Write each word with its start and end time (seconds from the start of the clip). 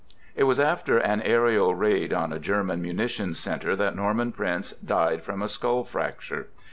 It 0.35 0.45
was 0.45 0.59
after 0.59 0.97
an 0.97 1.21
aerial 1.21 1.75
raid 1.75 2.11
on 2.11 2.33
a 2.33 2.39
German 2.39 2.81
munition 2.81 3.35
center 3.35 3.75
that 3.75 3.95
Norman 3.95 4.31
Prince 4.31 4.71
died 4.73 5.21
from 5.21 5.43
a 5.43 5.47
skull 5.47 5.83
frac 5.85 6.27
ture. 6.27 6.47